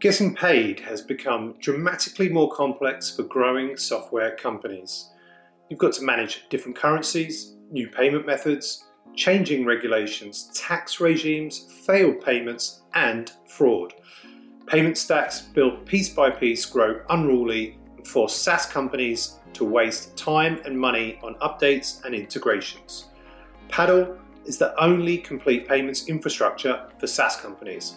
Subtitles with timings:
[0.00, 5.10] Getting paid has become dramatically more complex for growing software companies.
[5.68, 12.80] You've got to manage different currencies, new payment methods, changing regulations, tax regimes, failed payments,
[12.94, 13.92] and fraud.
[14.66, 20.62] Payment stacks built piece by piece grow unruly and force SaaS companies to waste time
[20.64, 23.08] and money on updates and integrations.
[23.68, 27.96] Paddle is the only complete payments infrastructure for SaaS companies.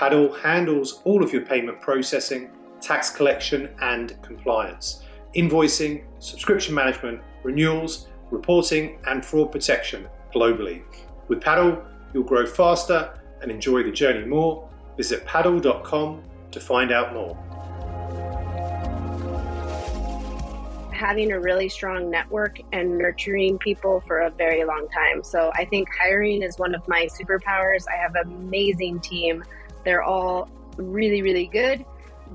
[0.00, 2.48] Paddle handles all of your payment processing,
[2.80, 5.04] tax collection, and compliance,
[5.36, 10.84] invoicing, subscription management, renewals, reporting, and fraud protection globally.
[11.28, 14.70] With Paddle, you'll grow faster and enjoy the journey more.
[14.96, 17.36] Visit paddle.com to find out more.
[21.00, 25.24] having a really strong network and nurturing people for a very long time.
[25.24, 27.86] So I think hiring is one of my superpowers.
[27.88, 29.42] I have an amazing team.
[29.84, 31.84] They're all really, really good.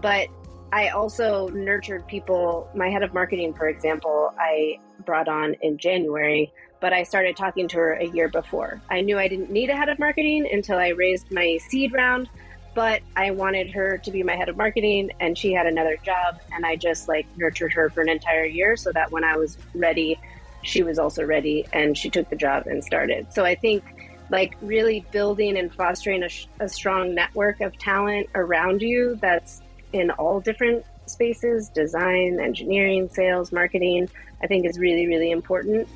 [0.02, 0.27] But
[0.72, 2.70] I also nurtured people.
[2.76, 7.68] My head of marketing, for example, I brought on in January, but I started talking
[7.70, 8.82] to her a year before.
[8.90, 12.29] I knew I didn't need a head of marketing until I raised my seed round
[12.76, 16.40] but I wanted her to be my head of marketing and she had another job
[16.52, 19.57] and I just like nurtured her for an entire year so that when I was
[19.74, 20.20] ready,
[20.62, 23.32] she was also ready and she took the job and started.
[23.32, 23.84] So I think
[24.29, 29.62] like really building and fostering a, a strong network of talent around you that's
[29.93, 34.09] in all different spaces, design, engineering, sales, marketing,
[34.41, 35.87] I think is really, really important.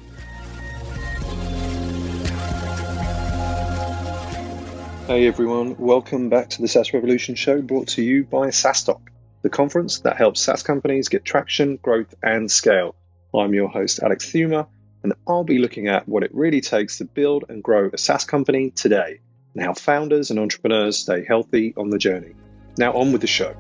[5.08, 9.02] Hey everyone, welcome back to the SaaS Revolution show brought to you by SaaStock,
[9.42, 12.94] the conference that helps SaaS companies get traction, growth, and scale.
[13.34, 14.68] I'm your host, Alex Theuma,
[15.04, 18.26] and I'll be looking at what it really takes to build and grow a SaaS
[18.26, 19.20] company today
[19.54, 22.34] and how founders and entrepreneurs stay healthy on the journey.
[22.78, 23.56] Now, on with the show.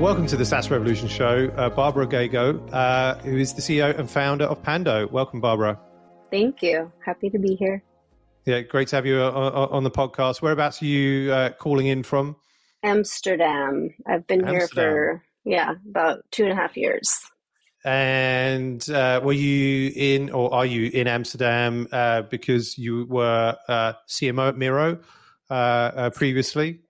[0.00, 1.50] Welcome to the SaaS Revolution Show.
[1.56, 5.06] Uh, Barbra Gago, uh, who is the CEO and founder of Pando.
[5.08, 5.78] Welcome, Barbra.
[6.30, 6.90] Thank you.
[7.04, 7.82] Happy to be here.
[8.44, 10.42] Yeah, great to have you on, on the podcast.
[10.42, 12.36] Whereabouts are you uh, calling in from?
[12.84, 13.90] Amsterdam.
[14.06, 14.58] I've been Amsterdam.
[14.58, 17.18] here for, yeah, about two and a half years.
[17.84, 23.92] And uh, were you in, or are you in Amsterdam uh, because you were uh,
[24.08, 25.00] CMO at Miro
[26.10, 26.80] previously?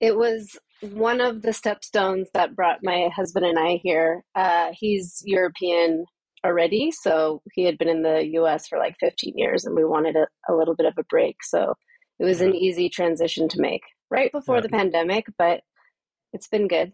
[0.00, 4.24] It was one of the stepstones that brought my husband and I here.
[4.34, 6.06] Uh, he's European
[6.44, 8.66] already, so he had been in the U.S.
[8.66, 11.36] for like 15 years, and we wanted a, a little bit of a break.
[11.42, 11.74] So
[12.18, 14.60] it was an easy transition to make right before yeah.
[14.60, 15.62] the pandemic, but
[16.32, 16.92] it's been good.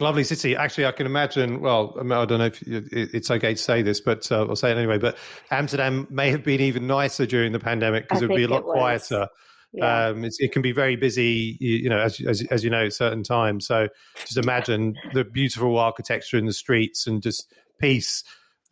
[0.00, 0.56] Lovely city.
[0.56, 1.60] Actually, I can imagine.
[1.60, 4.76] Well, I don't know if it's okay to say this, but uh, I'll say it
[4.76, 4.98] anyway.
[4.98, 5.16] But
[5.52, 8.64] Amsterdam may have been even nicer during the pandemic because it would be a lot
[8.64, 9.28] quieter.
[9.72, 10.08] Yeah.
[10.08, 12.92] Um, it can be very busy, you, you know, as, as, as you know, at
[12.92, 13.66] certain times.
[13.66, 13.88] So
[14.20, 18.22] just imagine the beautiful architecture in the streets and just peace.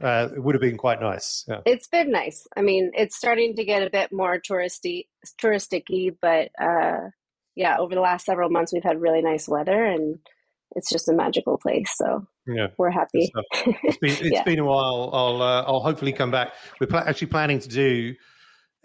[0.01, 1.45] Uh, it would have been quite nice.
[1.49, 1.61] Yeah.
[1.67, 2.47] It's been nice.
[2.57, 5.07] I mean, it's starting to get a bit more touristy,
[5.41, 7.11] touristicy, but uh,
[7.55, 10.19] yeah, over the last several months, we've had really nice weather, and
[10.75, 11.93] it's just a magical place.
[11.97, 13.31] So yeah, we're happy.
[13.65, 14.45] It's been, it's yeah.
[14.45, 15.11] been a while.
[15.13, 16.53] I'll uh, I'll hopefully come back.
[16.81, 18.15] We're pl- actually planning to do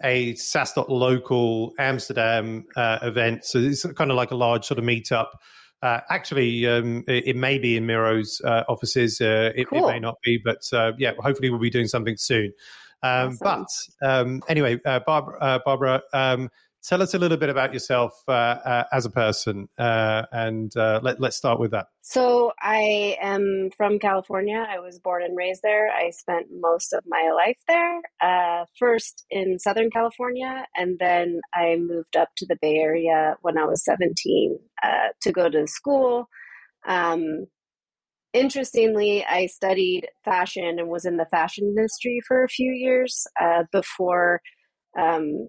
[0.02, 3.44] a SaaS.local Amsterdam uh, event.
[3.44, 5.28] So it's kind of like a large sort of meetup.
[5.82, 9.20] Uh, actually, um, it, it, may be in Miro's uh, offices.
[9.20, 9.88] Uh, it, cool.
[9.88, 12.52] it, may not be, but uh, yeah, hopefully we'll be doing something soon.
[13.02, 13.66] Um, awesome.
[14.00, 16.50] But um, anyway, uh, Barbra, Barbra um,
[16.82, 21.00] tell us a little bit about yourself uh, uh, as a person, uh, and uh,
[21.02, 21.86] let, us start with that.
[22.02, 24.64] So, I am from California.
[24.68, 25.90] I was born and raised there.
[25.90, 31.76] I spent most of my life there, uh, first in Southern California, and then I
[31.76, 34.88] moved up to the Bay Area when I was 17 uh,
[35.22, 36.28] to go to school.
[36.86, 37.46] Um,
[38.32, 43.26] interestingly, I studied fashion and was in the fashion industry for a few years
[43.72, 44.40] before
[44.98, 45.48] um,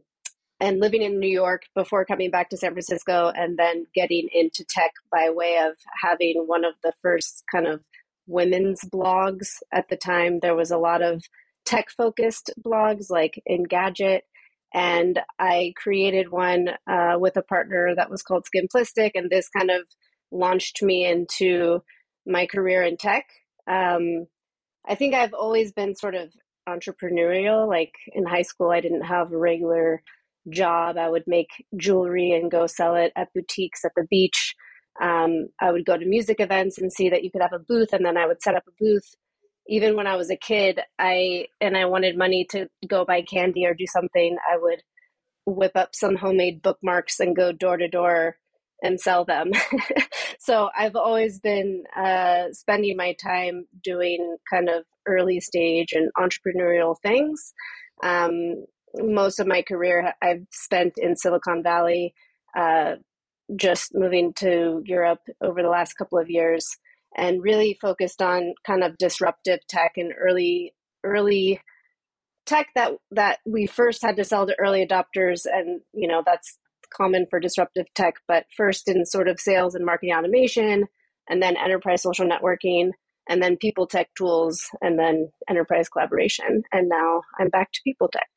[0.59, 4.65] and living in New York before coming back to San Francisco and then getting into
[4.67, 7.81] tech by way of having one of the first kind of
[8.27, 10.39] women's blogs at the time.
[10.39, 11.23] There was a lot of
[11.65, 14.21] tech focused blogs like Engadget.
[14.73, 19.11] And I created one uh, with a partner that was called Skimplistic.
[19.15, 19.81] And this kind of
[20.31, 21.81] launched me into
[22.27, 23.25] my career in tech.
[23.67, 24.27] Um,
[24.87, 26.31] I think I've always been sort of
[26.67, 27.67] entrepreneurial.
[27.67, 30.03] Like in high school, I didn't have a regular
[30.51, 30.97] job.
[30.97, 34.55] I would make jewelry and go sell it at boutiques at the beach.
[35.01, 37.93] Um, I would go to music events and see that you could have a booth,
[37.93, 39.15] and then I would set up a booth
[39.69, 43.65] even when I was a kid, I and I wanted money to go buy candy
[43.65, 44.81] or do something, I would
[45.45, 48.37] whip up some homemade bookmarks and go door to door
[48.81, 49.51] and sell them.
[50.39, 56.95] so I've always been uh, spending my time doing kind of early stage and entrepreneurial
[57.03, 57.53] things.
[58.03, 58.65] Um,
[58.95, 62.13] most of my career I've spent in Silicon Valley,
[62.57, 62.95] uh,
[63.55, 66.77] just moving to Europe over the last couple of years
[67.15, 71.59] and really focused on kind of disruptive tech and early early
[72.45, 76.57] tech that that we first had to sell to early adopters and you know that's
[76.95, 80.85] common for disruptive tech but first in sort of sales and marketing automation
[81.29, 82.89] and then enterprise social networking
[83.27, 86.63] and then people tech tools and then enterprise collaboration.
[86.71, 88.27] And now i'm back to people tech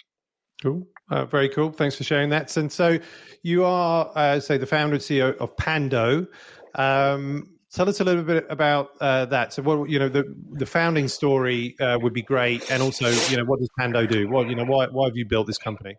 [0.63, 2.99] cool uh, very cool thanks for sharing that and so
[3.43, 6.27] you are uh, say the founder and ceo of pando
[6.75, 9.55] um, Tell us a little bit about uh, that.
[9.55, 13.39] So, what you know, the the founding story uh, would be great, and also, you
[13.39, 14.29] know, what does Pando do?
[14.29, 15.97] What you know, why why have you built this company?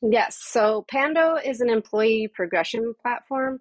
[0.00, 3.60] Yes, so Pando is an employee progression platform.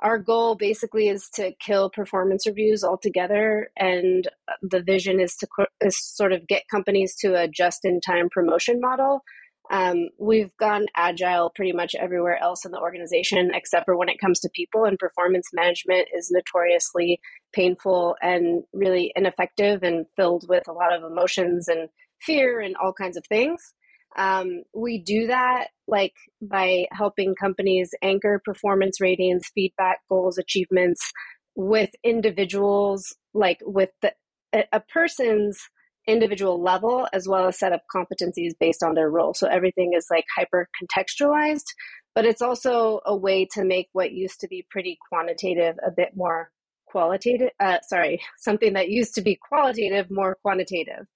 [0.00, 4.28] Our goal basically is to kill performance reviews altogether, and
[4.60, 5.46] the vision is to
[5.80, 9.22] is sort of get companies to a just in time promotion model
[9.70, 14.20] um, we've gone agile pretty much everywhere else in the organization, except for when it
[14.20, 17.20] comes to people, and performance management is notoriously
[17.52, 21.88] painful and really ineffective and filled with a lot of emotions and
[22.20, 23.72] fear and all kinds of things.
[24.18, 31.12] Um, we do that like by helping companies anchor performance ratings, feedback, goals, achievements
[31.54, 34.12] with individuals, like with the,
[34.52, 35.60] a, a person's
[36.10, 39.34] individual level as well as set up competencies based on their role.
[39.34, 41.66] So everything is like hyper contextualized,
[42.14, 46.10] but it's also a way to make what used to be pretty quantitative a bit
[46.14, 46.50] more
[46.86, 47.50] qualitative.
[47.58, 51.06] Uh, sorry, something that used to be qualitative more quantitative.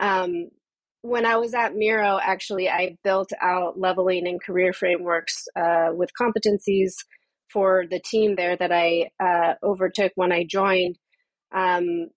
[0.00, 0.48] Um,
[1.02, 6.10] when I was at Miro, actually, I built out leveling and career frameworks uh, with
[6.20, 6.92] competencies
[7.50, 10.98] for the team there that I uh, overtook when I joined.
[11.54, 12.08] Um,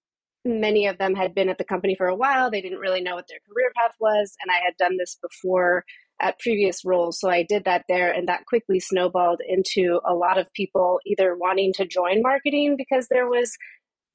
[0.45, 2.51] many of them had been at the company for a while.
[2.51, 4.35] They didn't really know what their career path was.
[4.41, 5.85] And I had done this before
[6.21, 7.19] at previous roles.
[7.19, 11.35] So I did that there, and that quickly snowballed into a lot of people either
[11.35, 13.51] wanting to join marketing because there was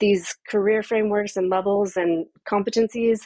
[0.01, 3.21] these career frameworks and levels and competencies,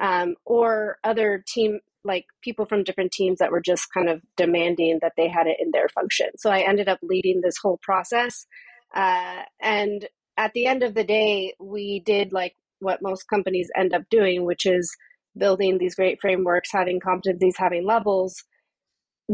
[0.00, 4.98] um, or other team like people from different teams that were just kind of demanding
[5.02, 6.28] that they had it in their function.
[6.36, 8.46] So I ended up leading this whole process.
[8.94, 10.08] Uh, and
[10.38, 14.44] at the end of the day, we did like what most companies end up doing,
[14.44, 14.90] which is
[15.36, 18.44] building these great frameworks, having competencies, having levels,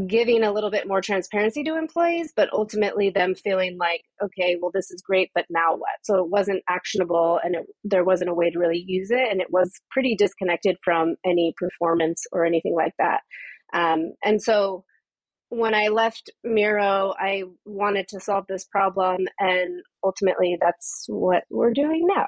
[0.09, 4.73] giving a little bit more transparency to employees, but ultimately them feeling like, okay, well,
[4.75, 5.95] this is great, but now what?
[6.03, 9.31] So it wasn't actionable and it, there wasn't a way to really use it.
[9.31, 13.21] And it was pretty disconnected from any performance or anything like that.
[13.73, 14.85] Um, and so
[15.55, 21.73] when I left Miro, I wanted to solve this problem, and ultimately, that's what we're
[21.73, 22.27] doing now.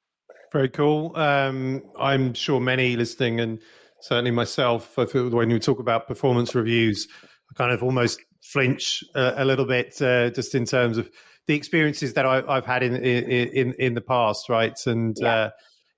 [0.52, 1.14] Very cool.
[1.16, 3.58] Um, I'm sure many listening, and
[4.00, 7.06] certainly myself, I feel when you talk about performance reviews,
[7.50, 11.10] I kind of almost flinch uh, a little bit, uh, just in terms of
[11.46, 14.78] the experiences that I, have had in, in in the past, right?
[14.86, 15.50] And yeah, uh,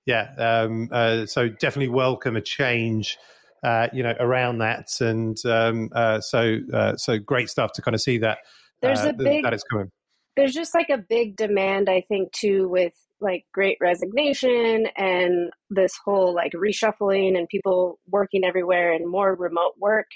[0.05, 3.17] yeah um, uh, so definitely welcome a change
[3.63, 4.89] uh, you know, around that.
[4.99, 8.39] And um, uh, so, uh, so great stuff to kind of see that.
[8.81, 9.91] There's uh, a big that is coming.
[10.35, 15.93] There's just like a big demand, I think, too, with like great resignation and this
[16.03, 20.07] whole like reshuffling and people working everywhere and more remote work.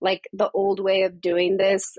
[0.00, 1.96] Like the old way of doing this,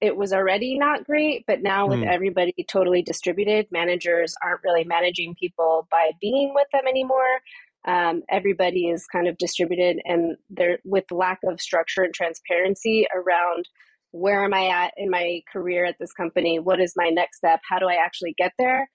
[0.00, 2.10] it was already not great, but now with mm.
[2.10, 7.40] everybody totally distributed, managers aren't really managing people by being with them anymore
[7.84, 13.68] um, everybody is kind of distributed and there with lack of structure and transparency around
[14.10, 17.60] where am i at in my career at this company what is my next step
[17.68, 18.88] how do i actually get there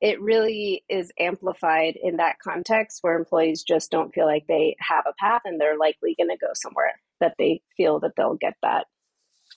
[0.00, 5.04] it really is amplified in that context where employees just don't feel like they have
[5.08, 8.54] a path and they're likely going to go somewhere that they feel that they'll get
[8.62, 8.86] that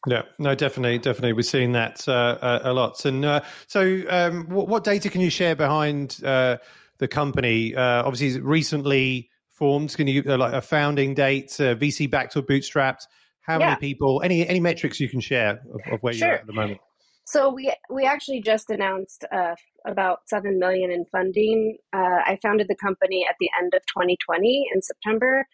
[0.07, 1.33] yeah, no, definitely, definitely.
[1.33, 3.05] We're seeing that uh, a, lot.
[3.05, 6.57] And uh, so, um, what, what, data can you share behind uh,
[7.01, 7.75] the company.
[7.75, 9.93] Uh, obviously, recently formed.
[9.93, 13.01] Can you uh, like a founding date, uh, VC backed or bootstrapped?
[13.41, 13.69] How yeah.
[13.69, 14.21] many people?
[14.23, 16.27] Any any metrics you can share of, of where sure.
[16.27, 16.79] you're at at the moment?
[17.25, 19.55] So we we actually just announced uh,
[19.85, 21.77] about seven million in funding.
[21.91, 25.45] Uh, I founded the company at the end of 2020 in September.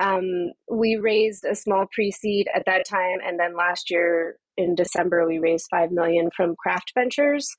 [0.00, 5.26] Um, we raised a small pre-seed at that time, and then last year in December
[5.26, 7.54] we raised five million from Craft Ventures.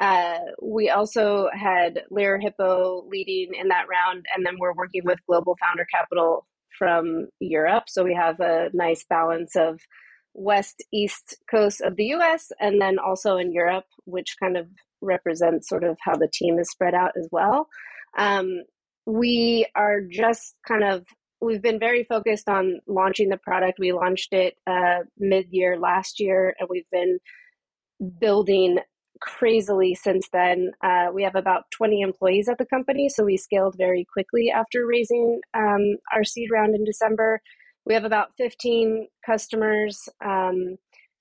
[0.00, 5.18] Uh, we also had Lerer Hippeau leading in that round, and then we're working with
[5.28, 6.46] Global Founder Capital
[6.78, 7.84] from Europe.
[7.88, 9.78] So we have a nice balance of
[10.32, 14.68] west east coast of the US and then also in Europe, which kind of
[15.02, 17.68] represents sort of how the team is spread out as well.
[18.16, 18.62] Um,
[19.06, 21.04] we are just kind of
[21.40, 23.78] we've been very focused on launching the product.
[23.78, 27.18] We launched it uh, mid year last year, and we've been
[28.18, 28.78] building
[29.20, 30.72] crazily since then.
[30.82, 34.86] Uh, we have about 20 employees at the company, so we scaled very quickly after
[34.86, 37.40] raising um, our seed round in December.
[37.86, 40.08] We have about 15 customers.
[40.24, 40.76] Um,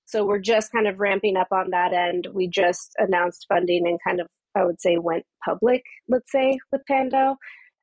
[0.05, 2.27] so we're just kind of ramping up on that end.
[2.33, 6.81] We just announced funding and kind of, I would say, went public, let's say, with
[6.87, 7.35] Pando.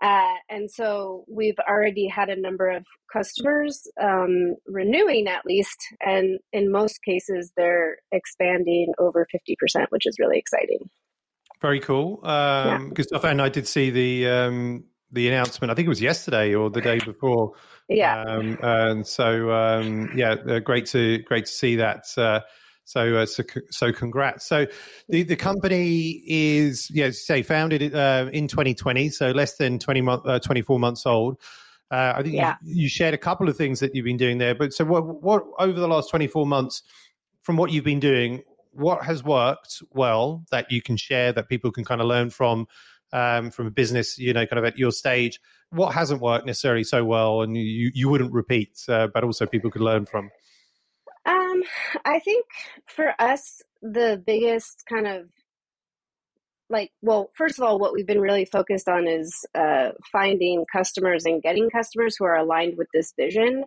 [0.02, 6.38] Uh, and so we've already had a number of customers um, renewing at least, and
[6.52, 10.90] in most cases, they're expanding over 50%, which is really exciting.
[11.62, 12.20] Very cool.
[12.22, 13.18] Um, yeah.
[13.22, 15.70] And I did see the um, the announcement.
[15.70, 17.52] I think it was yesterday or the day before.
[17.88, 18.22] Yeah.
[18.22, 22.04] Um, and so, um, yeah, uh, great to great to see that.
[22.16, 22.40] Uh,
[22.86, 24.46] so, uh, so, so, congrats.
[24.46, 24.68] So,
[25.08, 30.22] the, the company is, yeah, say, founded uh, in 2020, so less than 20 month,
[30.24, 31.36] uh, 24 months old.
[31.90, 32.54] Uh, I think yeah.
[32.62, 34.54] you, you, shared a couple of things that you've been doing there.
[34.54, 36.84] But so, what, what over the last 24 months,
[37.42, 41.72] from what you've been doing, what has worked well that you can share that people
[41.72, 42.68] can kind of learn from,
[43.12, 45.40] um, from a business, you know, kind of at your stage?
[45.70, 49.72] What hasn't worked necessarily so well, and you you wouldn't repeat, uh, but also people
[49.72, 50.30] could learn from.
[51.26, 51.62] Um,
[52.04, 52.46] I think
[52.86, 55.26] for us, the biggest kind of
[56.68, 61.24] like, well, first of all, what we've been really focused on is uh, finding customers
[61.24, 63.64] and getting customers who are aligned with this vision.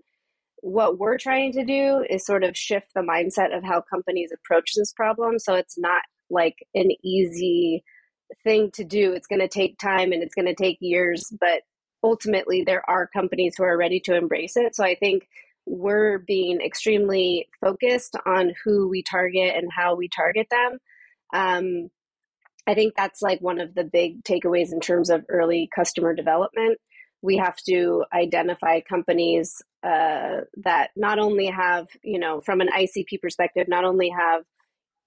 [0.61, 4.71] What we're trying to do is sort of shift the mindset of how companies approach
[4.75, 5.39] this problem.
[5.39, 7.83] So it's not like an easy
[8.43, 9.13] thing to do.
[9.13, 11.61] It's going to take time and it's going to take years, but
[12.03, 14.75] ultimately there are companies who are ready to embrace it.
[14.75, 15.27] So I think
[15.69, 20.79] we're being extremely focused on who we target and how we target them.
[21.33, 21.89] Um,
[22.67, 26.79] I think that's like one of the big takeaways in terms of early customer development.
[27.21, 33.21] We have to identify companies uh, that not only have, you know, from an ICP
[33.21, 34.43] perspective, not only have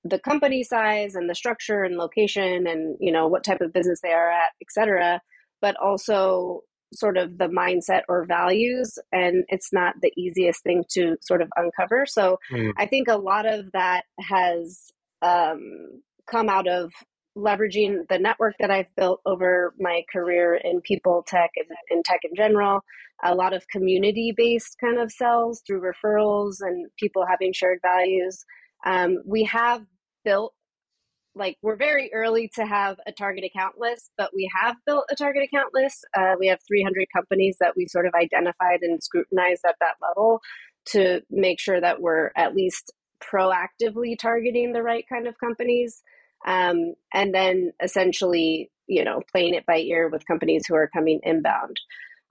[0.04, 4.00] the company size and the structure and location and you know what type of business
[4.02, 5.20] they are at, et cetera,
[5.60, 6.62] but also
[6.92, 11.48] sort of the mindset or values and it's not the easiest thing to sort of
[11.56, 12.06] uncover.
[12.06, 12.72] So mm.
[12.78, 14.90] i think a lot of that has
[15.22, 16.92] um, come out of
[17.36, 22.20] leveraging the network that i've built over my career in people tech and in tech
[22.24, 22.80] in general.
[23.24, 28.44] A lot of community based kind of sells through referrals and people having shared values.
[28.84, 29.82] Um, we have
[30.24, 30.52] built
[31.34, 35.16] like we're very early to have a target account list, but we have built a
[35.16, 36.04] target account list.
[36.16, 40.40] Uh, we have 300 companies that we sort of identified and scrutinized at that level
[40.84, 46.02] to make sure that we're at least proactively targeting the right kind of companies.
[46.46, 51.20] Um, and then essentially, you know, playing it by ear with companies who are coming
[51.22, 51.78] inbound.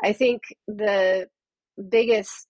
[0.03, 1.27] I think the
[1.89, 2.47] biggest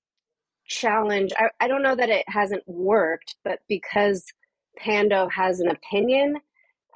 [0.65, 4.25] challenge, I, I don't know that it hasn't worked, but because
[4.77, 6.37] Pando has an opinion.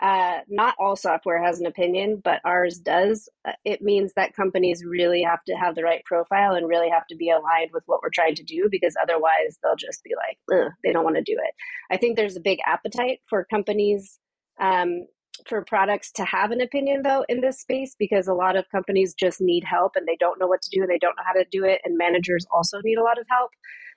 [0.02, 3.30] Uh, not all software has an opinion, but ours does.
[3.48, 7.08] Uh, it means that companies really have to have the right profile and really have
[7.08, 10.38] to be aligned with what we're trying to do because otherwise they'll just be like,
[10.84, 11.54] they don't want to do it.
[11.90, 14.20] I think there's a big appetite for companies,
[14.60, 15.08] um,
[15.48, 19.14] for products to have an opinion though in this space because a lot of companies
[19.14, 21.34] just need help and they don't know what to do and they don't know how
[21.34, 21.82] to do it.
[21.86, 23.52] And managers also need a lot of help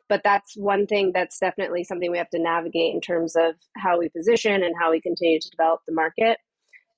[0.08, 3.98] but that's one thing that's definitely something we have to navigate in terms of how
[3.98, 6.38] we position and how we continue to develop the market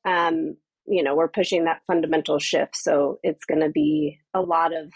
[0.06, 4.74] um, you know we're pushing that fundamental shift so it's going to be a lot
[4.74, 4.92] of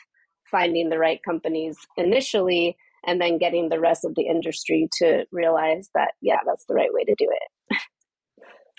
[0.50, 5.90] finding the right companies initially and then getting the rest of the industry to realize
[5.94, 7.78] that yeah that's the right way to do it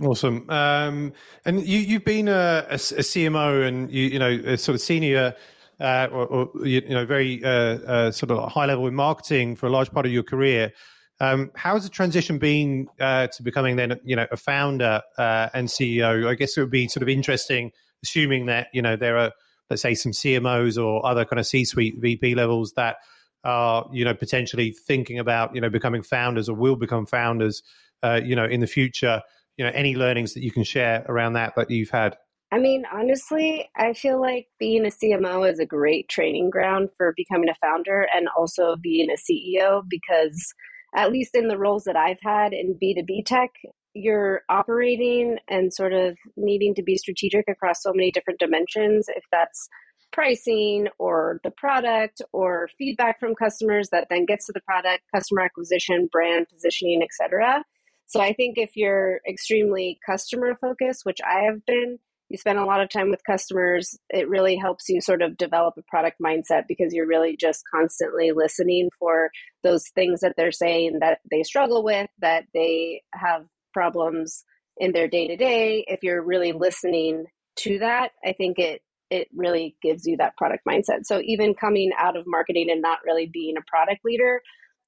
[0.03, 0.49] Awesome.
[0.49, 1.13] Um,
[1.45, 4.81] and you, you've been a, a, a, CMO and you, you know, a sort of
[4.81, 5.33] senior
[5.79, 9.67] uh, or, or, you know very uh, uh, sort of high level in marketing for
[9.67, 10.71] a large part of your career.
[11.19, 15.49] Um, how has the transition been uh, to becoming then you know a founder uh,
[15.53, 16.27] and CEO?
[16.27, 17.71] I guess it would be sort of interesting,
[18.03, 19.31] assuming that you know there are
[19.69, 22.97] let's say some CMOs or other kind of C-suite VP levels that
[23.43, 27.63] are you know potentially thinking about you know becoming founders or will become founders
[28.03, 29.21] uh, you know in the future.
[29.57, 32.17] You know any learnings that you can share around that that you've had.
[32.55, 37.13] I mean, honestly, I feel like being a CMO is a great training ground for
[37.17, 40.53] becoming a founder and also being a CEO because,
[40.95, 43.49] at least in the roles that I've had in B2B tech,
[43.93, 49.25] you're operating and sort of needing to be strategic across so many different dimensions, if
[49.33, 49.67] that's
[50.13, 55.41] pricing or the product or feedback from customers that then gets to the product, customer
[55.41, 57.65] acquisition, brand positioning, etc.
[58.05, 62.65] So I think if you're extremely customer focused, which I have been, you spend a
[62.65, 66.63] lot of time with customers, it really helps you sort of develop a product mindset
[66.67, 69.29] because you're really just constantly listening for
[69.63, 74.43] those things that they're saying that they struggle with, that they have problems
[74.77, 75.85] in their day to day.
[75.87, 77.25] If you're really listening
[77.57, 81.05] to that, I think it it really gives you that product mindset.
[81.05, 84.41] So even coming out of marketing and not really being a product leader,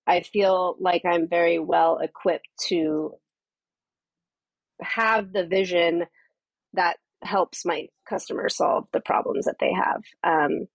[0.07, 3.13] I feel like I'm very well equipped to
[4.81, 6.05] have the vision
[6.73, 10.01] that helps my customers solve the problems that they have.
[10.23, 10.67] Um,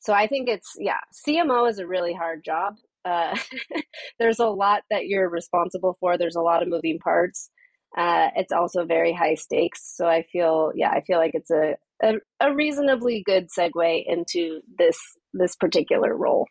[0.00, 2.74] so I think it's yeah, CMO is a really hard job.
[3.04, 3.36] Uh,
[4.18, 6.16] there's a lot that you're responsible for.
[6.16, 7.50] There's a lot of moving parts.
[7.96, 9.80] Uh, it's also very high stakes.
[9.96, 14.60] So I feel yeah, I feel like it's a, a, a reasonably good segue into
[14.78, 14.98] this
[15.32, 16.46] this particular role.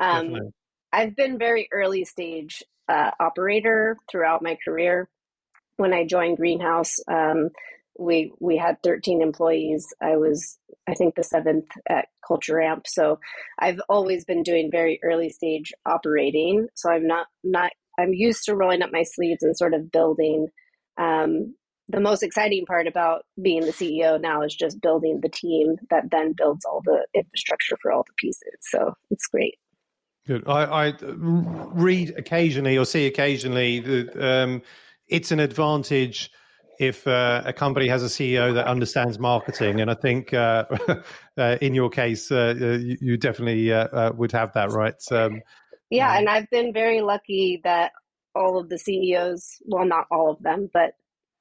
[0.00, 0.34] Um,
[0.92, 5.08] I've been very early stage uh, operator throughout my career.
[5.76, 7.50] When I joined Greenhouse, um,
[7.98, 9.86] we we had 13 employees.
[10.02, 12.86] I was I think the seventh at Culture Amp.
[12.86, 13.18] So
[13.58, 16.68] I've always been doing very early stage operating.
[16.74, 20.48] So I'm not not I'm used to rolling up my sleeves and sort of building.
[20.96, 21.54] Um,
[21.90, 26.10] the most exciting part about being the CEO now is just building the team that
[26.10, 28.58] then builds all the infrastructure for all the pieces.
[28.60, 29.54] So it's great.
[30.26, 30.44] Good.
[30.46, 34.62] I, I read occasionally or see occasionally that um,
[35.08, 36.30] it's an advantage
[36.78, 40.64] if uh, a company has a CEO that understands marketing, and I think uh,
[41.38, 44.94] uh, in your case, uh, you, you, definitely uh, uh, would have that, right?
[45.10, 45.42] Um,
[45.90, 47.92] yeah, and I've been very lucky that
[48.34, 50.92] all of the CEOs, well, not all of them, but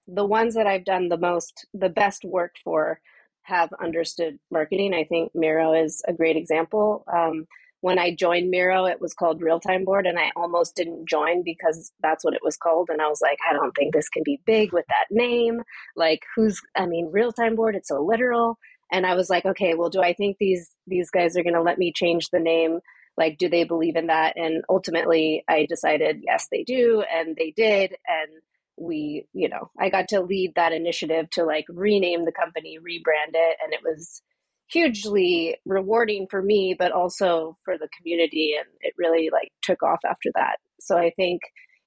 [0.08, 3.00] the ones that I've done the most, the best work for,
[3.44, 4.94] have understood marketing.
[4.94, 7.06] I think Miro is a great example.
[7.14, 7.48] Um,
[7.82, 11.44] when I joined Miro, it was called Real Time Board, and I almost didn't join
[11.44, 12.90] because that's what it was called.
[12.92, 15.62] And I was like, I don't think this can be big with that name.
[15.96, 16.60] Like, who's?
[16.76, 17.76] I mean, Real Time Board.
[17.76, 18.58] It's so literal.
[18.92, 21.62] And I was like, okay, well, do I think these these guys are going to
[21.62, 22.80] let me change the name?
[23.18, 24.38] Like, do they believe in that?
[24.38, 28.30] And ultimately, I decided yes, they do, and they did, and
[28.78, 33.34] we, you know, I got to lead that initiative to like rename the company, rebrand
[33.34, 34.22] it, and it was
[34.70, 40.00] hugely rewarding for me but also for the community and it really like took off
[40.06, 40.58] after that.
[40.80, 41.42] So i think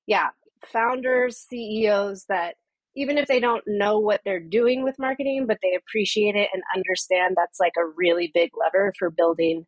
[0.07, 0.29] yeah
[0.73, 2.55] founders ceos that
[2.97, 6.63] even if they don't know what they're doing with marketing but they appreciate it and
[6.75, 9.67] understand that's like a really big lever for building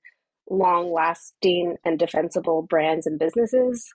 [0.51, 3.88] long lasting and defensible brands and businesses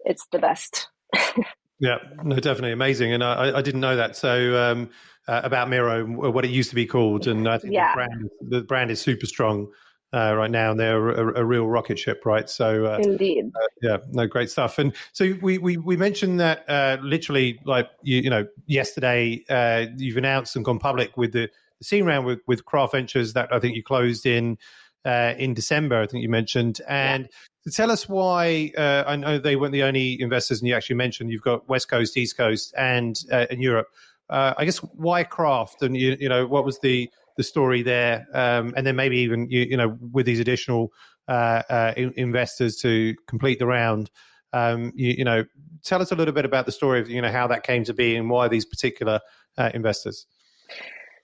[0.00, 0.88] it's the best
[1.78, 4.90] yeah no definitely amazing and i, I didn't know that so um,
[5.28, 7.90] uh, about Miro, what it used to be called, and I think yeah.
[7.90, 9.68] the, brand, the brand is super strong
[10.12, 12.48] uh, right now, and they're a, a, real rocket ship, right?
[12.48, 14.78] So, uh, indeed, uh, yeah, no, great stuff.
[14.78, 19.86] And so we we, we mentioned that uh, literally, like you, you know, yesterday uh,
[19.96, 23.52] you've announced and gone public with the, the seed round with with Craft Ventures that
[23.52, 24.58] I think you closed in
[25.04, 26.00] in December.
[26.00, 27.24] I think you mentioned and.
[27.24, 27.30] Yeah.
[27.72, 31.42] Tell us why, I know they weren't the only investors, and you actually mentioned you've
[31.42, 33.18] got West Coast, East Coast, and
[33.50, 33.88] in Europe
[34.28, 38.26] uh, I guess why craft, and you, you know what was the the story there,
[38.32, 40.92] um, and then maybe even you, you know with these additional
[41.28, 44.10] uh, uh, investors to complete the round.
[44.52, 45.44] Um, you, you, know,
[45.84, 47.94] tell us a little bit about the story of you know how that came to
[47.94, 49.20] be and why these particular
[49.58, 50.26] uh, investors.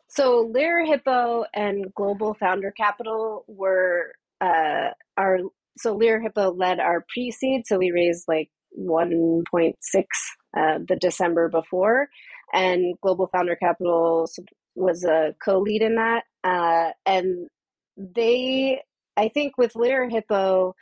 [0.08, 5.40] So Lerer Hippeau and Global Founder Capital were uh, our
[5.78, 9.74] so Lerer Hippeau led our pre-seed, so we raised like 1.6
[10.56, 12.08] uh, the December before,
[12.52, 14.28] and Global Founder Capital
[14.74, 16.24] was a co-lead in that.
[16.44, 17.48] Uh, and
[17.96, 18.80] they,
[19.16, 20.74] I think, with Lerer Hippeau,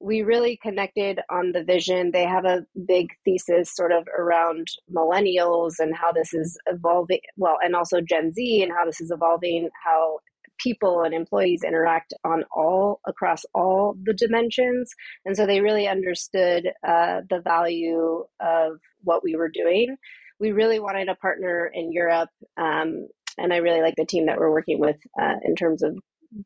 [0.00, 2.12] we really connected on the vision.
[2.12, 7.56] They have a big thesis sort of around millennials and how this is evolving, well,
[7.62, 10.18] and also Gen Z and how this is evolving, how
[10.58, 14.92] people and employees interact on all across all the dimensions.
[15.24, 19.96] And so they really understood uh, the value of what we were doing
[20.40, 22.30] we really wanted a partner in Europe.
[22.56, 25.96] Um, and I really like the team that we're working with uh, in terms of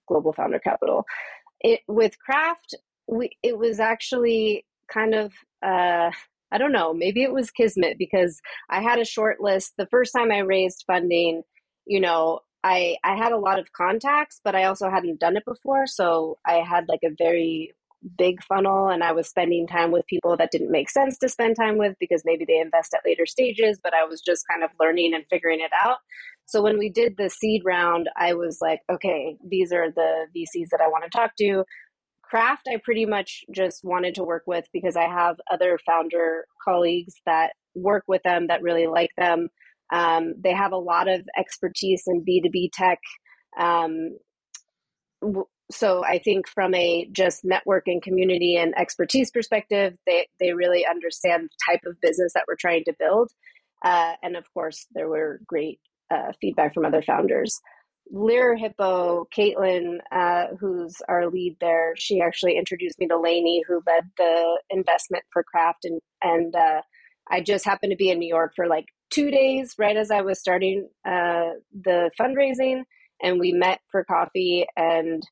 [0.07, 1.05] global founder capital.
[1.61, 2.75] It, with Craft,
[3.07, 5.33] we, it was actually kind of,
[5.65, 6.11] uh,
[6.51, 9.75] I don't know, maybe it was Kismet because I had a short list.
[9.77, 11.43] The first time I raised funding,
[11.87, 15.45] you know, I, I had a lot of contacts, but I also hadn't done it
[15.45, 15.87] before.
[15.87, 17.75] So I had like a very
[18.19, 21.57] big funnel and I was spending time with people that didn't make sense to spend
[21.57, 24.71] time with because maybe they invest at later stages, but I was just kind of
[24.81, 25.99] learning and figuring it out.
[26.47, 30.69] So when we did the seed round, I was like, okay, these are the VCs
[30.71, 31.65] that I want to talk to.
[32.23, 37.15] Craft, I pretty much just wanted to work with because I have other founder colleagues
[37.27, 39.49] that work with them that really like them.
[39.91, 42.99] Um, they have a lot of expertise in B2B tech.
[43.59, 44.17] Um,
[45.71, 50.87] so I think from a just network and community and expertise perspective, they, they really
[50.87, 53.31] understand the type of business that we're trying to build.
[53.83, 57.61] Uh, and of course, there were great uh, feedback from other founders.
[58.13, 63.81] Lerer Hippeau, Caitlin, uh, who's our lead there, she actually introduced me to Lainey, who
[63.87, 65.85] led the investment for Craft.
[65.85, 66.83] And, and uh,
[67.31, 70.23] I just happened to be in New York for like two days right as I
[70.23, 72.83] was starting uh, the fundraising.
[73.23, 75.23] And we met for coffee and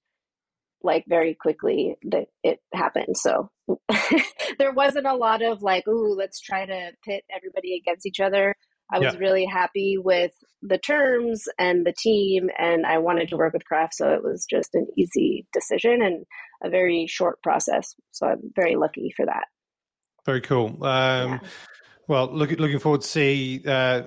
[0.83, 3.17] like very quickly that it happened.
[3.17, 3.51] So
[4.59, 8.55] there wasn't a lot of like, ooh, let's try to pit everybody against each other.
[8.93, 9.21] I was yeah.
[9.21, 13.95] really happy with the terms and the team, and I wanted to work with Craft,
[13.95, 16.25] so it was just an easy decision and
[16.65, 17.95] a very short process.
[18.11, 19.45] So I'm very lucky for that.
[20.27, 20.85] Very cool.
[20.85, 21.39] Um, yeah.
[22.11, 24.03] Well, look, looking forward to see uh,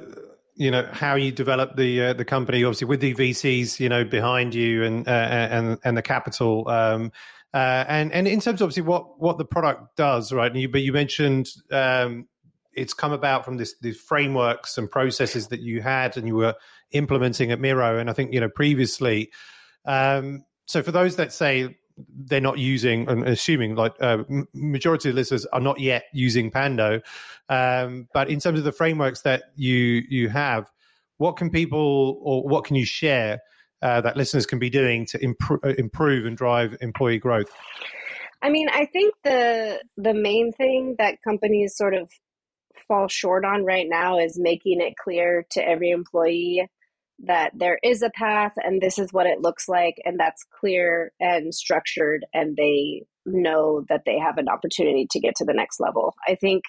[0.56, 4.04] you know how you develop the uh, the company, obviously with the VCs, you know,
[4.04, 6.68] behind you and uh, and and the capital.
[6.68, 7.14] Um,
[7.54, 10.54] uh, and and in terms of obviously what what the product does, right?
[10.54, 12.28] You, but you mentioned um,
[12.74, 16.56] it's come about from this these frameworks and processes that you had and you were
[16.92, 19.32] implementing at Miro, and I think you know previously.
[19.86, 21.78] Um, so for those that say
[22.10, 27.02] they're not using and assuming like uh, majority of listeners are not yet using pando.
[27.50, 30.72] Um, but in terms of the frameworks that you you have
[31.18, 33.40] what can people or what can you share
[33.82, 37.52] uh, that listeners can be doing to improve, uh, improve and drive employee growth?
[38.42, 42.10] I mean i think the the main thing that companies sort of
[42.88, 46.68] fall short on right now is making it clear to every employee
[47.20, 51.12] that there is a path and this is what it looks like and that's clear
[51.20, 55.80] and structured and they know that they have an opportunity to get to the next
[55.80, 56.16] level.
[56.28, 56.64] I think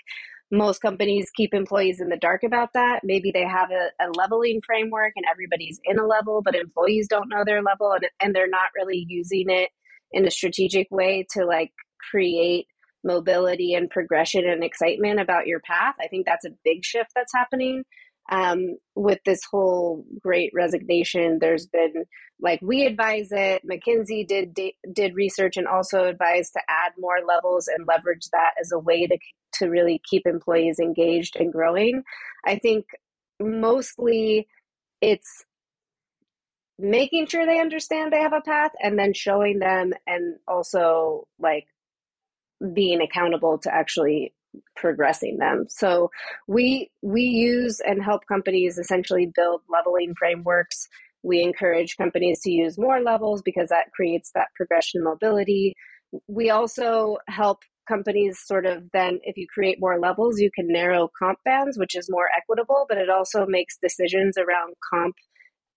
[0.52, 3.00] most companies keep employees in the dark about that.
[3.02, 7.28] Maybe they have a, a leveling framework and everybody's in a level but employees don't
[7.28, 9.70] know their level and, and they're not really using it
[10.12, 11.72] in a strategic way to like
[12.10, 12.66] create
[13.02, 15.94] mobility and progression and excitement about your path.
[16.00, 17.84] I think that's a big shift that's happening
[18.30, 22.04] um, with this whole great resignation there's been
[22.40, 24.58] like we advise it mckinsey did
[24.92, 29.06] did research and also advised to add more levels and leverage that as a way
[29.06, 29.18] to
[29.54, 32.02] to really keep employees engaged and growing.
[32.44, 32.86] I think
[33.40, 34.46] mostly
[35.00, 35.44] it's
[36.78, 41.66] making sure they understand they have a path and then showing them and also like
[42.72, 44.32] being accountable to actually
[44.76, 45.66] progressing them.
[45.68, 46.10] So
[46.46, 50.88] we we use and help companies essentially build leveling frameworks.
[51.22, 55.74] We encourage companies to use more levels because that creates that progression mobility.
[56.28, 61.10] We also help companies sort of then if you create more levels you can narrow
[61.18, 65.14] comp bands which is more equitable but it also makes decisions around comp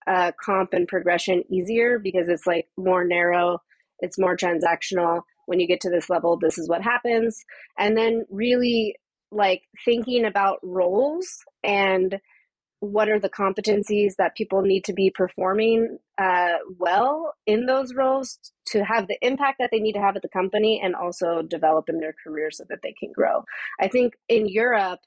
[0.06, 3.58] uh, comp and progression easier because it's like more narrow
[4.00, 7.42] it's more transactional when you get to this level, this is what happens.
[7.78, 8.96] And then really
[9.30, 11.26] like thinking about roles
[11.64, 12.18] and
[12.80, 18.38] what are the competencies that people need to be performing uh, well in those roles
[18.66, 21.88] to have the impact that they need to have at the company and also develop
[21.88, 23.42] in their career so that they can grow.
[23.80, 25.00] I think in Europe,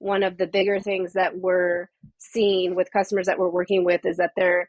[0.00, 4.18] one of the bigger things that we're seeing with customers that we're working with is
[4.18, 4.68] that they're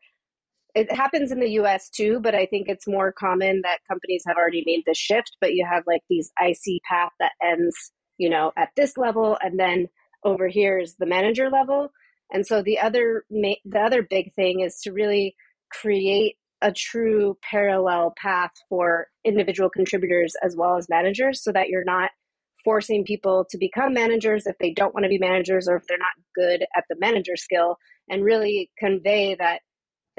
[0.75, 4.37] it happens in the US too, but I think it's more common that companies have
[4.37, 7.75] already made the shift, but you have like these IC path that ends,
[8.17, 9.87] you know, at this level and then
[10.23, 11.89] over here is the manager level.
[12.31, 15.35] And so the other the other big thing is to really
[15.71, 21.85] create a true parallel path for individual contributors as well as managers so that you're
[21.85, 22.11] not
[22.63, 25.97] forcing people to become managers if they don't want to be managers or if they're
[25.97, 27.77] not good at the manager skill
[28.09, 29.61] and really convey that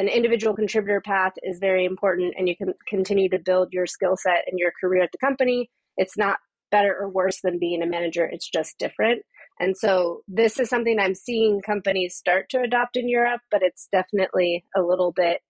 [0.01, 4.17] an individual contributor path is very important and you can continue to build your skill
[4.17, 5.71] set and your career at the company.
[5.99, 6.39] It's not
[6.71, 9.23] better or worse than being a manager, it's just different.
[9.59, 13.89] And so this is something I'm seeing companies start to adopt in Europe, but it's
[13.93, 15.43] definitely a little bit,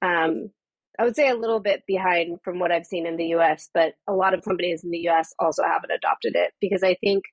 [0.00, 0.52] um,
[0.98, 3.92] I would say a little bit behind from what I've seen in the US, but
[4.08, 7.24] a lot of companies in the US also haven't adopted it because I think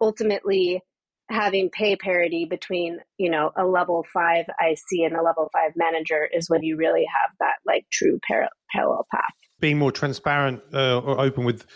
[0.00, 0.82] ultimately
[1.28, 6.28] having pay parity between you know a level five IC and a level five manager
[6.32, 9.32] is when you really have that like true par- parallel path.
[9.60, 11.66] being more transparent uh, or open with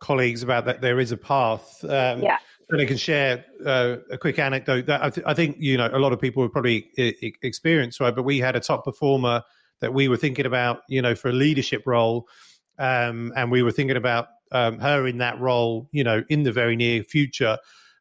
[0.00, 1.82] colleagues about that there is a path.
[1.84, 2.38] Um, yeah.
[2.70, 5.88] And I can share uh, a quick anecdote that I, th- I, think you know
[5.92, 8.14] a lot of people would probably I- experience, right?
[8.14, 9.42] But we had a top performer
[9.80, 12.26] that we were thinking about, you know, for a leadership role,
[12.78, 16.52] um, and we were thinking about um, her in that role, you know, in the
[16.52, 17.58] very near future.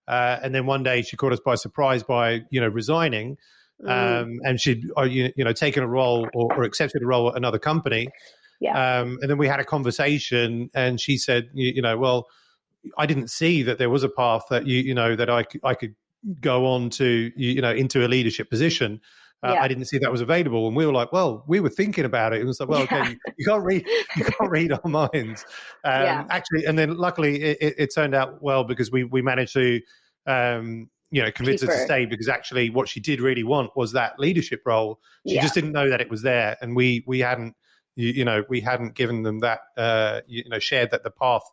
[0.08, 3.38] Uh, and then one day she caught us by surprise by you know resigning,
[3.82, 3.90] mm.
[3.90, 7.30] um, and she'd uh, you, you know taken a role or, or, accepted a role
[7.30, 8.08] at another company.
[8.60, 9.00] Yeah.
[9.00, 12.28] Um, and then we had a conversation, and she said, you, you, know, well,
[12.98, 15.74] I didn't see that there was a path that you you know that I I
[15.74, 15.96] could
[16.40, 19.02] go on to you know into a leadership position.
[19.44, 19.62] Uh, yeah.
[19.62, 22.32] I didn't see that was available, and we were like, "Well, we were thinking about
[22.32, 22.98] it." It was like, "Well, yeah.
[23.02, 25.46] okay, you, you, can't read, you can't read our minds."
[25.84, 26.26] Um, yeah.
[26.30, 29.82] Actually, and then luckily, it, it, it, turned out well because we we managed to,
[30.28, 33.76] um, you know, convince Keep her to stay because actually, what she did really want
[33.76, 35.02] was that leadership role.
[35.28, 37.54] She just didn't know that it was there, and we we hadn't,
[37.98, 41.44] you, you know, we hadn't given them that, uh, you know, shared that the path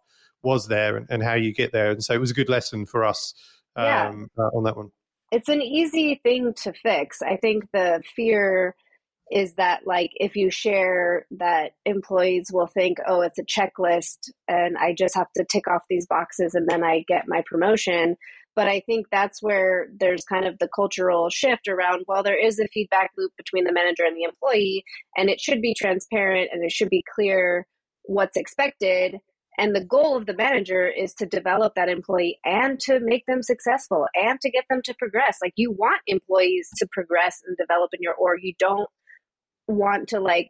[0.42, 2.86] was there and, and, how you get there, and so it was a good lesson
[2.86, 3.34] for us
[3.74, 4.90] um, uh, on that one
[5.30, 7.22] it's an easy thing to fix.
[7.22, 8.74] I think the fear
[9.30, 14.76] is that like if you share that employees will think oh it's a checklist and
[14.76, 18.16] i just have to tick off these boxes and then i get my promotion
[18.56, 22.58] but i think that's where there's kind of the cultural shift around well there is
[22.58, 24.82] a feedback loop between the manager and the employee
[25.16, 27.66] and it should be transparent and it should be clear
[28.04, 29.16] what's expected
[29.60, 33.42] and the goal of the manager is to develop that employee and to make them
[33.42, 35.38] successful and to get them to progress.
[35.42, 38.40] Like you want employees to progress and develop in your org.
[38.42, 38.88] You don't
[39.68, 40.48] want to like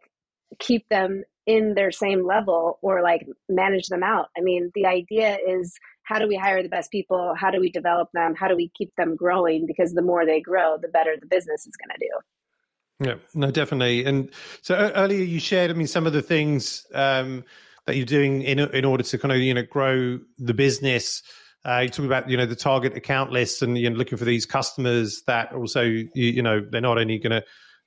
[0.59, 4.27] keep them in their same level or like manage them out.
[4.37, 7.33] I mean, the idea is how do we hire the best people?
[7.37, 8.33] How do we develop them?
[8.33, 9.65] How do we keep them growing?
[9.67, 13.09] Because the more they grow, the better the business is going to do.
[13.09, 14.05] Yeah, no, definitely.
[14.05, 14.29] And
[14.61, 17.43] so earlier you shared, I mean, some of the things um,
[17.85, 21.23] that you're doing in in order to kind of you know grow the business.
[21.63, 24.45] Uh, you talk about you know the target account lists and you're looking for these
[24.45, 27.43] customers that also you, you know they're not only going to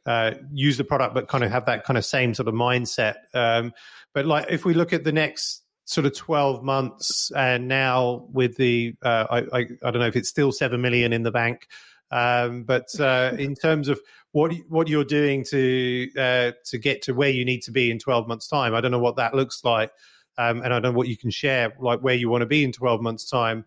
[0.06, 3.16] uh, use the product but kind of have that kind of same sort of mindset.
[3.32, 3.72] Um,
[4.12, 8.56] but like if we look at the next sort of 12 months and now with
[8.56, 11.66] the uh, I, I, I don't know if it's still 7 million in the bank
[12.10, 14.00] um, but uh, in terms of
[14.34, 18.00] what what you're doing to uh, to get to where you need to be in
[18.00, 18.74] 12 months time.
[18.74, 19.92] I don't know what that looks like,
[20.36, 22.64] um, and I don't know what you can share, like where you want to be
[22.64, 23.64] in 12 months time.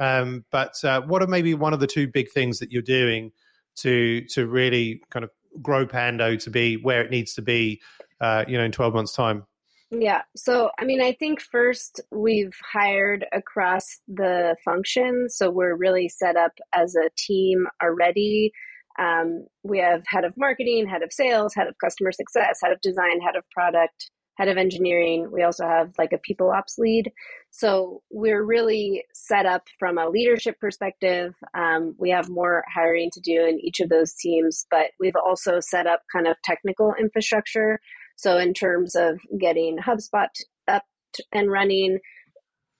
[0.00, 3.30] Um, but uh, what are maybe one of the two big things that you're doing
[3.76, 5.30] to to really kind of
[5.62, 7.80] grow Pando to be where it needs to be,
[8.20, 9.46] uh, you know, in 12 months time?
[9.92, 10.22] Yeah.
[10.36, 15.28] So, I mean, I think first we've hired across the function.
[15.30, 18.50] So we're really set up as a team already.
[18.98, 22.80] Um, we have head of marketing, head of sales, head of customer success, head of
[22.80, 25.28] design, head of product, head of engineering.
[25.32, 27.10] We also have like a people ops lead.
[27.50, 31.34] So we're really set up from a leadership perspective.
[31.54, 35.60] Um, we have more hiring to do in each of those teams, but we've also
[35.60, 37.80] set up kind of technical infrastructure.
[38.16, 40.28] So in terms of getting HubSpot
[40.68, 40.84] up
[41.32, 41.98] and running,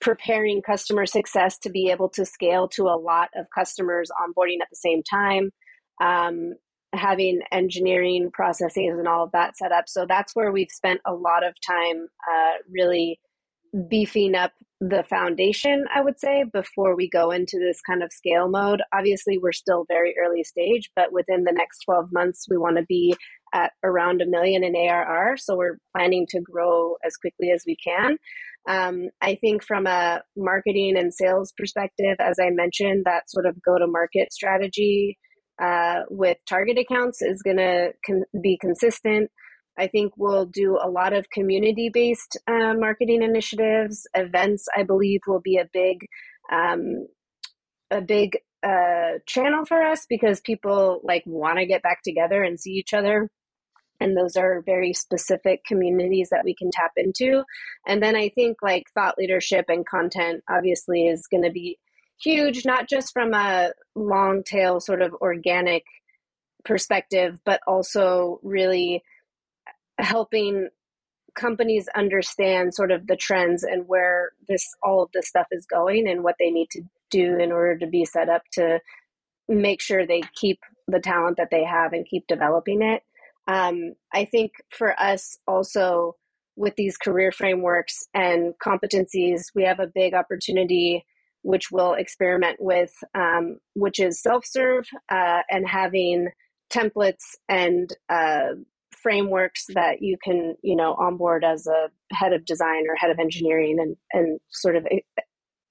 [0.01, 4.69] preparing customer success to be able to scale to a lot of customers onboarding at
[4.71, 5.51] the same time
[6.01, 6.55] um,
[6.95, 9.85] having engineering processes and all of that set up.
[9.89, 13.21] So that's where we've spent a lot of time uh, really
[13.89, 18.49] beefing up the foundation, I would say, before we go into this kind of scale
[18.49, 18.81] mode.
[18.95, 22.85] Obviously, we're still very early stage, but within the next 12 months, we want to
[22.89, 23.15] be
[23.53, 25.37] at around a million in ARR.
[25.37, 28.19] So we're planning to grow as quickly as we can.
[28.69, 33.61] Um, I think from a marketing and sales perspective, as I mentioned, that sort of
[33.63, 35.19] go to market strategy
[35.63, 39.31] uh, with target accounts is going to con- be consistent.
[39.79, 44.07] I think we'll do a lot of community based uh, marketing initiatives.
[44.15, 46.07] Events, I believe, will be a big,
[46.53, 47.07] um,
[47.91, 52.59] a big uh, channel for us because people like want to get back together and
[52.59, 53.31] see each other.
[54.01, 57.43] And those are very specific communities that we can tap into.
[57.87, 61.79] And then I think like thought leadership and content obviously is going to be
[62.21, 65.85] huge, not just from a long tail sort of organic
[66.65, 69.03] perspective, but also really
[69.99, 70.69] helping
[71.35, 76.09] companies understand sort of the trends and where this all of this stuff is going
[76.09, 78.81] and what they need to do in order to be set up to
[79.49, 83.03] make sure they keep the talent that they have and keep developing it.
[83.47, 86.17] Um, I think for us also
[86.57, 91.07] with these career frameworks and competencies, we have a big opportunity
[91.43, 96.29] which we'll experiment with, um, which is self serve uh, and having
[96.71, 98.51] templates and uh,
[99.03, 103.19] frameworks that you can you know onboard as a head of design or head of
[103.19, 104.87] engineering and and sort of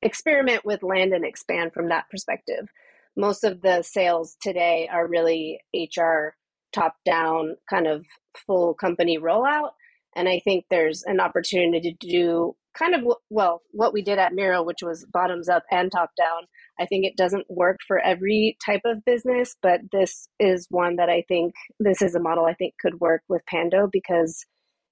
[0.01, 2.67] experiment with land and expand from that perspective.
[3.15, 6.35] Most of the sales today are really hr
[6.73, 8.05] top down kind of
[8.45, 9.71] full company rollout
[10.15, 14.33] and i think there's an opportunity to do kind of well what we did at
[14.33, 16.43] miro which was bottoms up and top down
[16.79, 21.09] I think it doesn't work for every type of business, but this is one that
[21.09, 24.45] I think this is a model I think could work with Pando because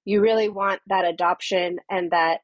[0.04, 2.40] you really want that adoption and that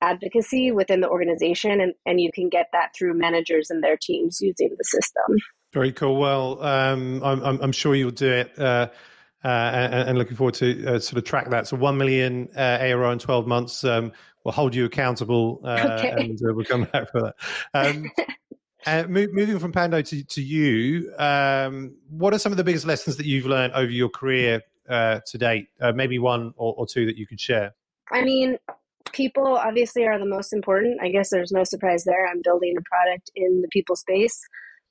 [0.00, 4.40] advocacy within the organization and, and you can get that through managers and their teams
[4.40, 5.38] using the system.
[5.72, 6.18] Very cool.
[6.18, 8.58] Well, um, I'm, I'm, sure you'll do it.
[8.58, 8.88] Uh,
[9.44, 11.66] uh, and, and, looking forward to uh, sort of track that.
[11.66, 13.82] So one million uh, ARR in twelve months.
[13.82, 14.12] Um,
[14.44, 16.10] we'll hold you accountable, uh, okay.
[16.10, 17.34] and uh, we'll come back for that.
[17.74, 18.10] Um,
[18.84, 23.16] Uh, moving from Pando to, to you, um, what are some of the biggest lessons
[23.16, 25.68] that you've learned over your career uh, to date?
[25.80, 27.74] Uh, maybe one or, or, two that you could share.
[28.10, 28.58] I mean,
[29.12, 31.00] people obviously are the most important.
[31.00, 32.26] I guess there's no surprise there.
[32.26, 34.40] I'm building a product in the people space.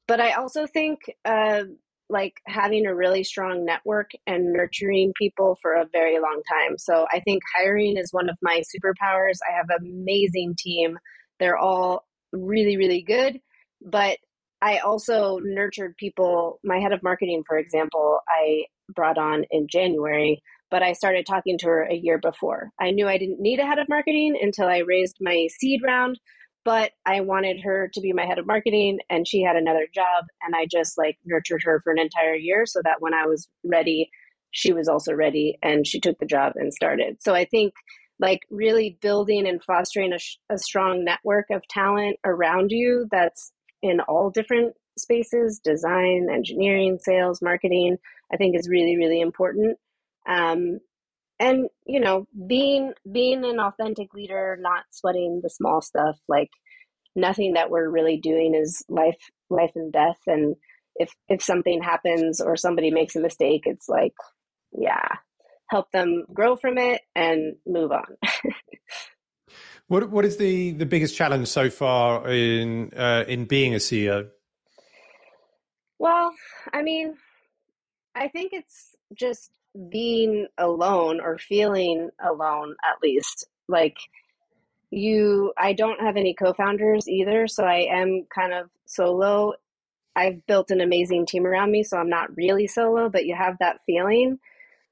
[0.08, 1.64] But I also think uh,
[2.12, 6.78] like having a really strong network and nurturing people for a very long time.
[6.78, 9.38] So I think hiring is one of my superpowers.
[9.50, 10.97] I have an amazing team.
[11.39, 13.39] They're all really, really good
[13.82, 14.17] but
[14.62, 16.60] I also nurtured people.
[16.63, 21.58] My head of marketing, for example, I brought on in January, but I started talking
[21.60, 22.69] to her a year before.
[22.80, 26.19] I knew I didn't need a head of marketing until I raised my seed round,
[26.63, 30.26] but I wanted her to be my head of marketing and she had another job
[30.41, 33.47] and I just like nurtured her for an entire year so that when I was
[33.63, 34.10] ready,
[34.52, 37.21] she was also ready and she took the job and started.
[37.21, 37.74] So I think
[38.19, 44.00] like really building and fostering a, a strong network of talent around you that's in
[44.02, 47.97] all different spaces design engineering sales marketing
[48.32, 49.78] i think is really really important
[50.28, 50.80] um,
[51.42, 56.52] and you know being being an authentic leader not sweating the small stuff like
[57.16, 59.18] nothing that we're really doing is life
[59.50, 60.56] life and death and
[60.96, 64.14] if if something happens or somebody makes a mistake it's like
[64.72, 65.08] yeah
[65.70, 68.16] help them grow from it and move on
[69.92, 74.30] What what is the the biggest challenge so far in uh, in being a CEO?
[76.00, 76.34] Well,
[76.72, 77.16] I mean,
[78.16, 79.52] I think it's just
[79.90, 83.48] being alone or feeling alone at least.
[83.68, 83.98] Like
[84.90, 89.54] you I don't have any co-founders either, so I am kind of solo.
[90.16, 93.56] I've built an amazing team around me, so I'm not really solo, but you have
[93.60, 94.40] that feeling.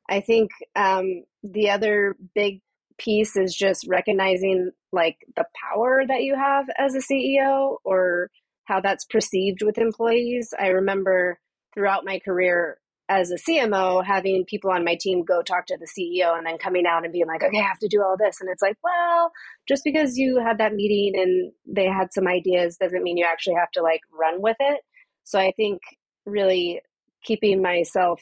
[0.10, 2.62] I think um, the other big
[2.98, 8.30] piece is just recognizing like the power that you have as a CEO or
[8.65, 10.54] how that's perceived with employees.
[10.60, 11.39] I remember
[11.74, 15.88] throughout my career as a CMO having people on my team go talk to the
[15.88, 18.39] CEO and then coming out and being like, okay, I have to do all this.
[18.39, 19.32] And it's like, well,
[19.67, 23.56] just because you had that meeting and they had some ideas doesn't mean you actually
[23.56, 24.82] have to like run with it.
[25.24, 25.82] So I think
[26.28, 26.82] really
[27.24, 28.22] keeping myself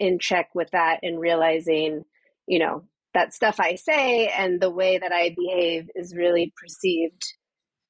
[0.00, 2.04] in check with that and realizing,
[2.46, 7.22] you know, that stuff I say and the way that I behave is really perceived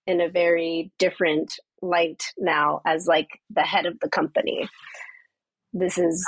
[0.08, 4.68] in a very different light now as like the head of the company.
[5.72, 6.24] This is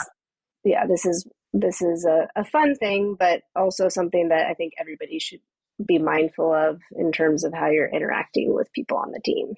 [0.64, 4.72] yeah, this is this is a, a fun thing, but also something that I think
[4.78, 5.40] everybody should
[5.86, 9.54] be mindful of in terms of how you're interacting with people on the team.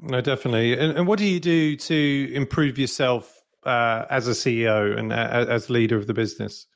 [0.00, 0.72] No, definitely.
[0.78, 3.32] And, and what do you do to improve yourself
[3.64, 6.66] uh, as a CEO and uh, as leader of the business?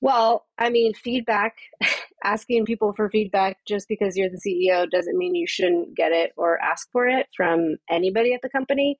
[0.00, 1.56] Well, I mean, feedback,
[2.24, 6.32] asking people for feedback just because you're the CEO doesn't mean you shouldn't get it
[6.36, 8.98] or ask for it from anybody at the company.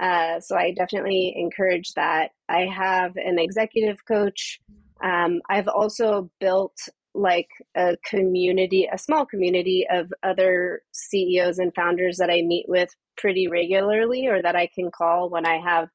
[0.00, 2.30] Uh, so I definitely encourage that.
[2.48, 4.60] I have an executive coach.
[5.02, 6.76] Um, I've also built
[7.14, 12.90] like a community, a small community of other CEOs and founders that I meet with
[13.16, 15.88] pretty regularly or that I can call when I have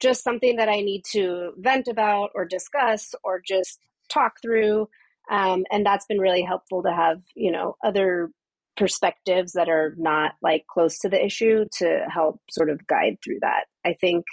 [0.00, 4.88] just something that I need to vent about or discuss or just talk through.
[5.30, 8.30] Um, and that's been really helpful to have, you know, other
[8.78, 13.38] perspectives that are not like close to the issue to help sort of guide through
[13.40, 13.64] that.
[13.84, 14.24] I think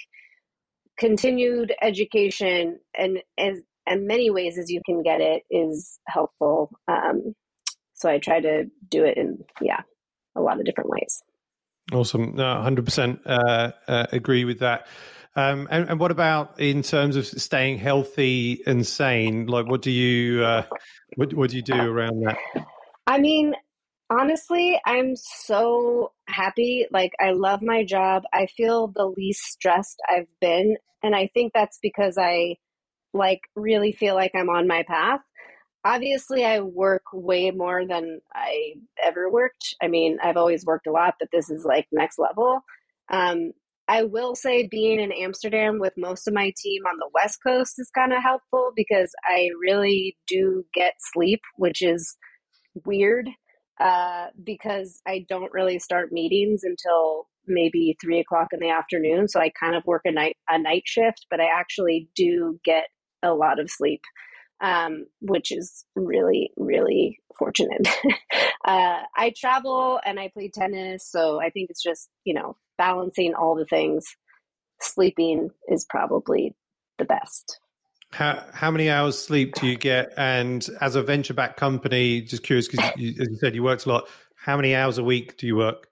[0.98, 6.72] continued education and as and many ways as you can get it is helpful.
[6.88, 7.36] Um,
[7.94, 9.82] so I try to do it in yeah
[10.36, 11.22] a lot of different ways.
[11.92, 14.88] Awesome, no, hundred uh, percent uh, agree with that.
[15.38, 19.48] Um, and, and, what about in terms of staying healthy and sane?
[19.48, 20.64] Like, what do you uh,
[21.18, 22.38] what, what do you do around that?
[23.06, 23.54] I mean,
[24.10, 26.86] honestly, I'm so happy.
[26.92, 28.24] Like, I love my job.
[28.34, 32.56] I feel the least stressed I've been, and I think that's because I
[33.14, 35.22] like really feel like I'm on my path.
[35.86, 39.76] Obviously, I work way more than I ever worked.
[39.82, 42.62] I mean, I've always worked a lot, but this is like next level.
[43.12, 43.52] Um,
[43.88, 47.76] I will say being in Amsterdam with most of my team on the West Coast
[47.78, 52.18] is kind of helpful because I really do get sleep, which is
[52.84, 53.30] weird
[53.80, 59.28] uh, because I don't really start meetings until maybe three o'clock in the afternoon.
[59.28, 62.86] So I kind of work a night a night shift, but I actually do get
[63.24, 64.02] a lot of sleep,
[64.62, 67.88] um, which is really really fortunate.
[68.66, 73.34] uh, I travel and I play tennis, so I think it's just you know balancing
[73.34, 74.06] all the things.
[74.82, 76.56] Sleeping is probably
[76.98, 77.60] the best.
[78.16, 80.14] How, how many hours sleep do you get?
[80.16, 83.90] And as a venture back company, just curious because as you said, you worked a
[83.90, 84.08] lot.
[84.38, 85.90] How many hours a week do you work?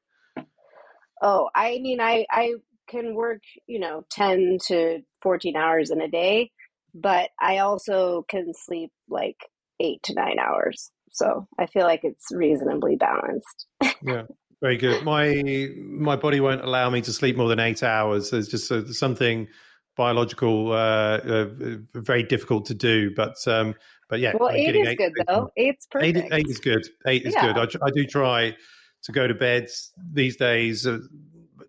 [1.21, 2.53] Oh, I mean, I I
[2.87, 6.51] can work, you know, ten to fourteen hours in a day,
[6.95, 9.49] but I also can sleep like
[9.81, 10.91] eight to nine hours.
[11.11, 13.67] So I feel like it's reasonably balanced.
[14.01, 14.23] yeah,
[14.61, 15.03] very good.
[15.03, 18.29] My my body won't allow me to sleep more than eight hours.
[18.29, 19.49] There's just a, something
[19.95, 21.45] biological, uh, uh,
[21.93, 23.13] very difficult to do.
[23.15, 23.75] But um,
[24.09, 25.51] but yeah, well, eight is eight, good though.
[25.57, 26.17] Eight's perfect.
[26.17, 26.87] Eight, eight is good.
[27.07, 27.53] Eight is yeah.
[27.53, 27.57] good.
[27.57, 28.55] I, I do try
[29.03, 29.67] to go to bed
[30.11, 31.01] these days at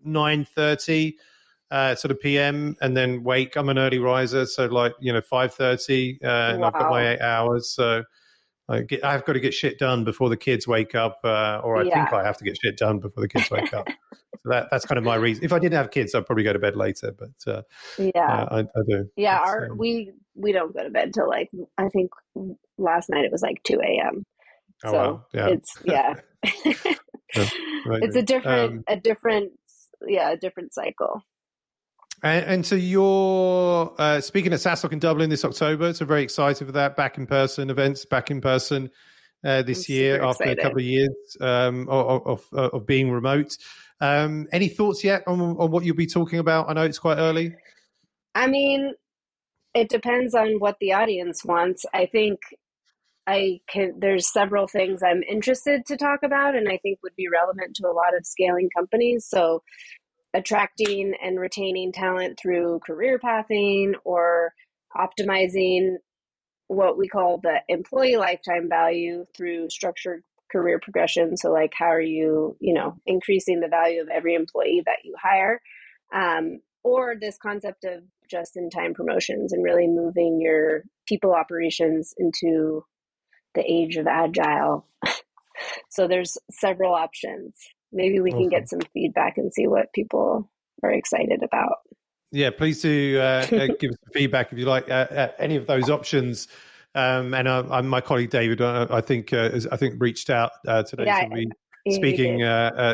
[0.03, 1.17] nine thirty.
[1.71, 3.55] Uh, sort of PM and then wake.
[3.55, 6.63] I'm an early riser, so like you know five thirty, uh, and.
[6.63, 7.69] I've got my eight hours.
[7.69, 8.03] So
[8.67, 11.77] I get, I've got to get shit done before the kids wake up, uh, or
[11.77, 12.05] I yeah.
[12.05, 13.87] think I have to get shit done before the kids wake up.
[14.13, 15.43] so that that's kind of my reason.
[15.43, 17.13] If I didn't have kids, I'd probably go to bed later.
[17.17, 17.61] But uh,
[17.97, 19.09] yeah, I, I, do.
[19.15, 22.09] Yeah, our um, we we don't go to bed till like I think
[22.77, 24.23] last night it was like two a.m.
[24.83, 25.25] Oh, so wow.
[25.33, 25.47] yeah.
[25.47, 26.13] it's yeah.
[26.43, 29.51] it's a different um, a different
[30.07, 31.21] yeah a different cycle
[32.25, 36.65] and, and so you're uh, speaking at SaaStock in Dublin this October so very excited
[36.65, 36.97] for that.
[36.97, 38.89] Back in person events back in person
[39.43, 43.55] uh, this I'm year after a couple of years um, of, of, of, being remote.
[44.01, 46.67] Um, any thoughts yet on, on what you'll be talking about?
[46.67, 47.55] I know it's quite early.
[48.33, 48.95] I mean
[49.75, 51.85] it depends on what the audience wants.
[51.93, 52.39] I think
[53.27, 57.27] I can there's several things I'm interested to talk about and I think would be
[57.27, 59.27] relevant to a lot of scaling companies.
[59.27, 59.61] So
[60.35, 64.53] attracting and retaining talent through career pathing or
[64.95, 65.95] optimizing
[66.67, 71.37] what we call the employee lifetime value through structured career progression.
[71.37, 75.15] So like how are you, you know, increasing the value of every employee that you
[75.21, 75.61] hire?
[76.13, 82.13] Um, or this concept of just in time promotions and really moving your people operations
[82.17, 82.83] into
[83.53, 84.87] the age of agile.
[85.89, 87.55] so there's several options.
[87.95, 90.51] Maybe we can get some feedback and see what people
[90.83, 91.77] are excited about.
[92.31, 95.67] Yeah, please do uh, uh give us feedback if you like uh, uh, any of
[95.67, 96.49] those options.
[96.93, 100.51] Um, and uh, my colleague David, uh, I think, I think reached out
[100.87, 101.05] today.
[101.05, 101.49] Yeah, so we
[101.91, 102.39] speaking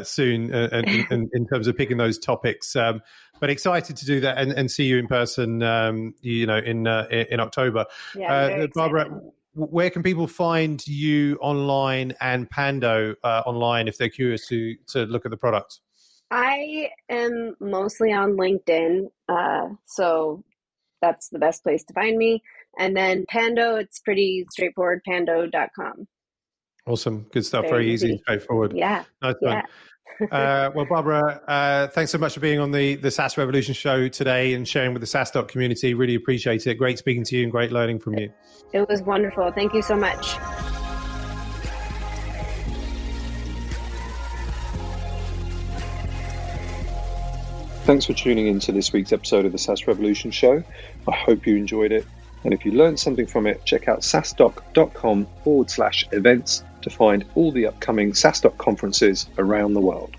[0.04, 2.76] soon in, in, in, terms of picking those topics.
[2.76, 3.02] Um,
[3.40, 5.62] but excited to do that and, and see you in person.
[5.62, 7.86] Um, you know, in in October.
[8.16, 9.22] Yeah, Barbra
[9.54, 15.06] where can people find you online and Pando uh, online if they're curious to to
[15.06, 15.80] look at the product?
[16.30, 20.44] I am mostly on LinkedIn, uh, so
[21.02, 22.42] that's the best place to find me.
[22.80, 25.02] And then Pando, it's pretty straightforward.
[25.06, 26.08] Pando.com.
[26.88, 27.64] Awesome, good stuff.
[27.64, 28.74] Very, Very easy and straightforward.
[28.74, 29.64] Yeah, nice yeah.
[30.32, 34.08] Uh, well, Barbra, uh, thanks so much for being on the, the SaaS Revolution show
[34.08, 35.94] today and sharing with the SaaStock community.
[35.94, 36.76] Really appreciate it.
[36.76, 38.32] Great speaking to you and great learning from you.
[38.74, 39.52] It was wonderful.
[39.52, 40.36] Thank you so much.
[47.84, 50.64] Thanks for tuning in to this week's episode of the SaaS Revolution show.
[51.08, 52.06] I hope you enjoyed it.
[52.44, 57.26] And if you learned something from it, check out saastock.com forward slash events to find
[57.36, 60.16] all the upcoming SaaStock conferences around the world.